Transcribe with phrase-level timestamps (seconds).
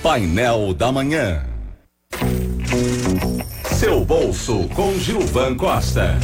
[0.00, 1.42] Painel da Manhã.
[3.64, 6.14] Seu bolso com Gilvan Costa.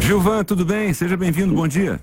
[0.00, 0.94] Gilvan, tudo bem?
[0.94, 1.98] Seja bem-vindo, bom dia.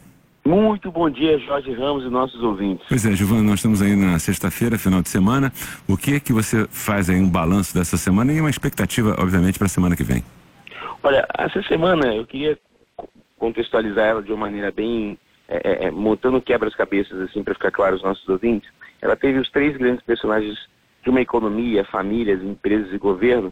[0.46, 2.86] Muito bom dia, Jorge Ramos e nossos ouvintes.
[2.90, 5.54] Pois é, Gilvan, nós estamos aí na sexta-feira, final de semana.
[5.88, 9.58] O que é que você faz aí um balanço dessa semana e uma expectativa, obviamente,
[9.58, 10.22] para a semana que vem?
[11.02, 12.60] Olha, essa semana eu queria
[13.38, 15.18] contextualizar ela de uma maneira bem
[15.50, 18.70] é, é, é montando quebras-cabeças assim para ficar claro aos nossos ouvintes.
[19.02, 20.58] Ela teve os três grandes personagens
[21.04, 23.52] de uma economia, famílias, empresas e governo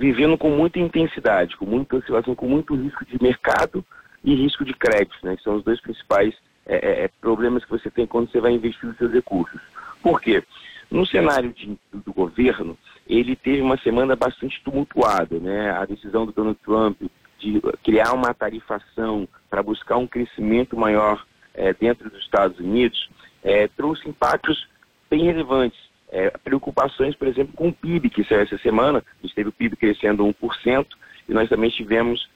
[0.00, 3.84] vivendo com muita intensidade, com muita oscilação, com muito risco de mercado
[4.24, 5.36] e risco de crédito, né?
[5.36, 6.34] Que são os dois principais
[6.66, 9.60] é, é, é, problemas que você tem quando você vai investir os seus recursos.
[10.02, 10.42] Por quê?
[10.90, 15.70] No cenário de, do governo, ele teve uma semana bastante tumultuada, né?
[15.72, 17.02] A decisão do Donald Trump
[17.40, 23.10] de criar uma tarifação para buscar um crescimento maior é, dentro dos Estados Unidos
[23.42, 24.68] é, trouxe impactos
[25.10, 25.78] bem relevantes
[26.10, 28.98] é, preocupações, por exemplo, com o PIB, que saiu essa semana.
[28.98, 30.86] A gente teve o PIB crescendo 1%,
[31.28, 32.28] e nós também tivemos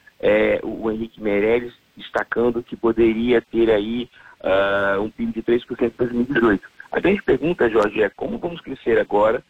[0.62, 4.08] o Henrique Meirelles destacando que poderia ter aí
[4.41, 6.66] uh, um PIB de 3% em 2018.
[6.91, 9.44] A grande pergunta, Jorge, é como vamos crescer agora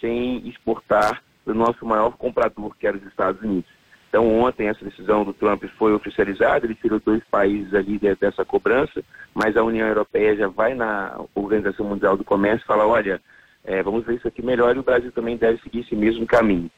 [0.00, 3.68] sem exportar o nosso maior comprador, que era os Estados Unidos.
[4.08, 9.02] Então, ontem essa decisão do Trump foi oficializada, ele tirou dois países ali dessa cobrança,
[9.34, 13.20] mas a União Europeia já vai na Organização Mundial do Comércio e fala, olha,
[13.64, 16.70] é, vamos ver isso aqui melhor e o Brasil também deve seguir esse mesmo caminho.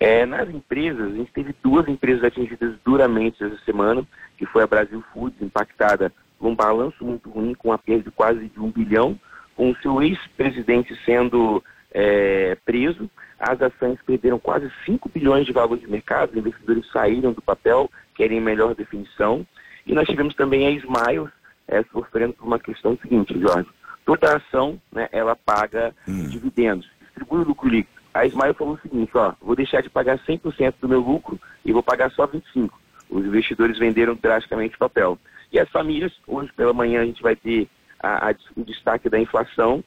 [0.00, 4.02] É, nas empresas, a gente teve duas empresas atingidas duramente essa semana,
[4.38, 8.10] que foi a Brasil Foods, impactada por um balanço muito ruim, com a perda de
[8.10, 9.20] quase de um bilhão,
[9.54, 13.10] com o seu ex-presidente sendo é, preso.
[13.38, 17.90] As ações perderam quase 5 bilhões de valor de mercado, os investidores saíram do papel,
[18.14, 19.46] querem melhor definição.
[19.86, 21.30] E nós tivemos também a Smiles
[21.66, 23.68] é, sofrendo por uma questão seguinte, Jorge
[24.10, 26.26] toda ação, né, ela paga hum.
[26.26, 28.00] dividendos, distribui o lucro líquido.
[28.12, 31.72] A Smile falou o seguinte, ó, vou deixar de pagar 100% do meu lucro e
[31.72, 32.70] vou pagar só 25%.
[33.08, 35.16] Os investidores venderam drasticamente o papel.
[35.52, 37.68] E as famílias, hoje pela manhã a gente vai ter
[38.00, 39.82] a, a, o destaque da inflação,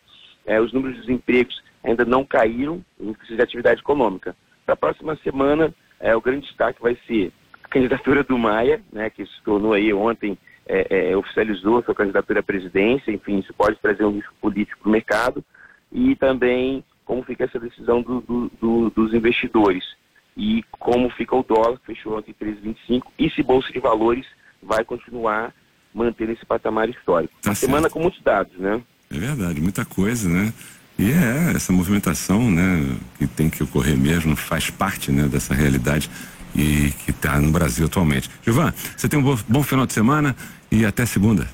[0.45, 2.83] é, os números de empregos ainda não caíram,
[3.17, 4.35] precisa de atividade econômica.
[4.65, 7.31] Para a próxima semana, é, o grande destaque vai ser
[7.63, 12.39] a candidatura do Maia, né, que se tornou aí ontem é, é, oficializou sua candidatura
[12.39, 15.43] à presidência, enfim, isso pode trazer um risco político para o mercado,
[15.91, 19.83] e também como fica essa decisão do, do, do, dos investidores
[20.35, 24.25] e como fica o dólar, que fechou ontem 3,25, e se Bolsa de Valores
[24.61, 25.53] vai continuar
[25.93, 27.33] mantendo esse patamar histórico.
[27.41, 28.81] Tá Semana com muitos dados, né?
[29.11, 30.51] É verdade, muita coisa, né?
[30.97, 36.09] E é essa movimentação, né, que tem que ocorrer mesmo, faz parte, né, dessa realidade
[36.55, 38.29] e que está no Brasil atualmente.
[38.43, 40.35] Gilvan, você tem um bom, bom, final de semana
[40.71, 41.47] e até segunda.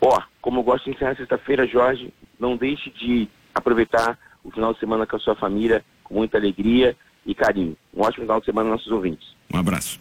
[0.00, 4.72] Ó, oh, como eu gosto de encerrar sexta-feira, Jorge, não deixe de aproveitar o final
[4.72, 7.76] de semana com a sua família com muita alegria e carinho.
[7.94, 9.28] Um ótimo final de semana nossos ouvintes.
[9.52, 10.00] Um abraço.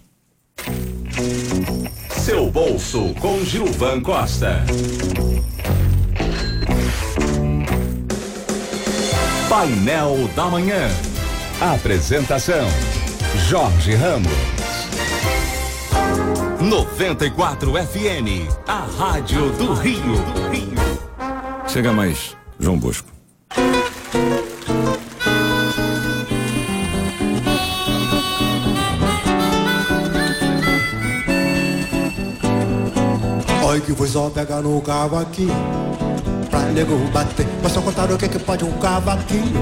[2.12, 4.64] Seu bolso com Gilvan Costa.
[9.50, 10.88] Painel da Manhã.
[11.60, 12.68] Apresentação
[13.48, 14.32] Jorge Ramos.
[16.62, 20.14] 94 FM, a Rádio do Rio.
[21.68, 23.10] Chega mais, João Bosco.
[33.64, 35.99] Olha que foi só pegar no cavaquinho
[36.72, 37.48] nego bater.
[37.62, 39.60] Mas só contar o que, que pode um cavaquinho.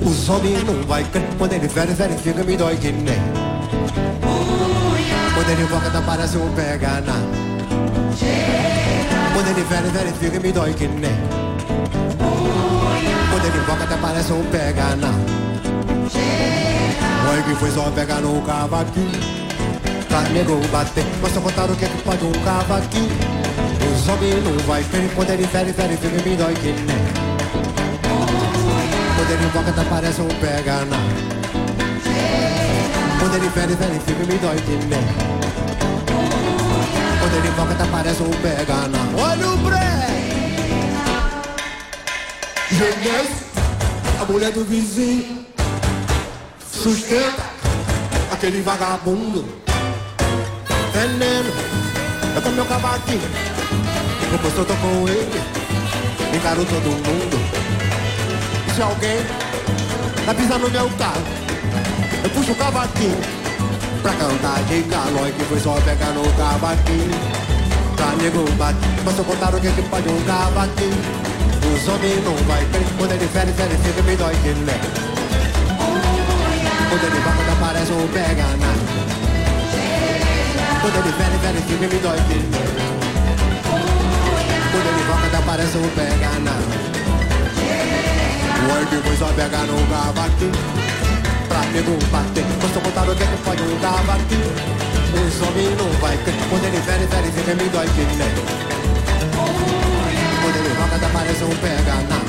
[0.00, 1.24] Os homens não vai crer.
[1.38, 3.18] Quando ele velho, verifica, me dói que nem.
[5.34, 7.14] Quando ele volta, tá parece um pega na
[9.34, 11.16] Quando ele velho, verifica, me dói que nem.
[13.30, 15.12] Quando ele volta, tá parece um pega na
[17.30, 19.44] Olha que foi só pegar no cavaquinho.
[20.08, 23.43] Pra nego bater Mas só contar o que é que pode um cavaquinho
[24.06, 24.82] Homens não vai
[29.44, 30.96] invoca, tá parece um pega na.
[33.18, 35.04] Quando ele fere, fere, fica me dói de nem.
[37.18, 39.22] Quando ele invoca, tá parece um pega na.
[39.22, 39.64] Olha o!
[42.74, 43.28] Genés,
[44.20, 45.46] a mulher do vizinho,
[46.72, 47.44] sustenta
[48.32, 49.44] aquele vagabundo.
[50.92, 51.52] Veneno,
[52.34, 53.53] eu tô meu cavaquinho.
[54.34, 55.40] Depois eu tô com ele,
[56.36, 57.64] encaro todo mundo
[58.74, 59.18] se alguém
[60.26, 61.22] vai pisar no meu carro,
[62.24, 63.16] eu puxo o cavaquinho
[64.02, 67.44] pra cantar de calói que foi só pegar no cavaquinho.
[67.94, 70.98] Pra nego bate, mas eu contar o que que pode um cavaquinho.
[71.72, 74.80] Os homens não vai crer quando ele fere, fere, fica me dói que né.
[76.88, 78.74] Quando ele vai, quando aparece um pega na.
[80.80, 82.83] Quando ele fere, fere, fica me dói que né.
[85.44, 86.52] Aparece um pega na.
[88.64, 90.52] O oi depois só pega no cavaquinho
[91.48, 94.52] Pra nego bater Posso contar o que é que pode um cavaquinho
[95.12, 98.24] Os homens não vai crer Quando ele fere, fere, fica me dói que né.
[100.40, 102.20] Quando ele roca, aparece um pega na.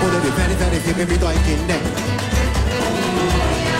[0.00, 1.82] Quando ele vere, verifica, me dói que nem.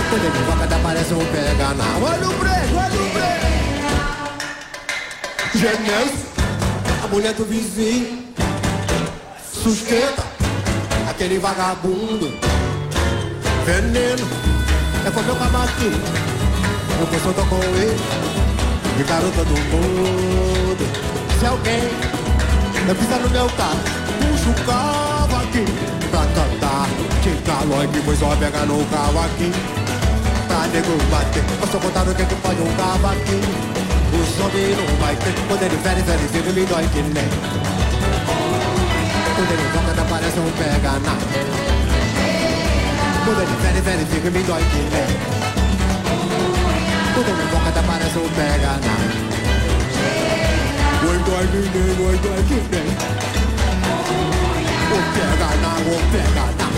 [0.09, 1.85] Quando ele roca, aparece um pega na.
[2.01, 3.43] Olha o break, olha o break.
[5.55, 6.32] Genésio, a
[7.13, 8.25] mulher do vizinho,
[9.53, 10.25] sustenta
[11.11, 12.33] aquele vagabundo.
[13.67, 14.27] Veneno,
[15.07, 16.01] é com meu camaquinho.
[16.99, 17.97] Eu penso tô com ele,
[18.97, 20.85] de garota do mundo.
[21.39, 21.91] Se alguém
[22.89, 23.81] não pisa no meu carro,
[24.19, 25.67] puxa o cavaquinho
[26.11, 26.89] pra cantar.
[27.23, 29.53] Tica logo, depois só pega no cavaquinho.
[30.49, 33.52] Pra nego bater, posso contar o que que pode um cavaquinho.
[34.39, 37.29] O homens não vai ter, quando ele fere, fere, fica, me dói que nem.
[39.37, 41.17] Quando ele toca, parece um pega na.
[43.25, 45.11] Quando ele fere, fere, fica, me dói que nem.
[47.15, 48.97] Quando ele toca, parece um pega na.
[51.09, 52.89] Oi, dói que nem, oi, dói que nem.
[54.89, 56.69] Vou pegar na, vou pegar na.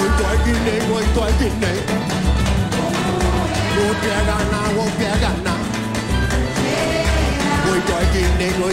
[0.00, 1.76] Oi, dói que nem, oi, dói que nem.
[1.76, 1.81] Vou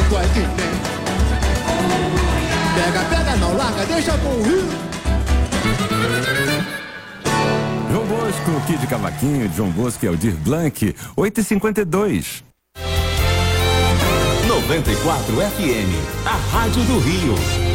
[0.04, 0.80] dói que nem.
[2.75, 4.68] Pega, pega, não larga, deixa com o rio.
[7.92, 12.44] João Bosco, Kid Cavaquinho, João Bosco e Aldir Blanc, 8h52.
[14.48, 17.69] 94 FM, a Rádio do Rio.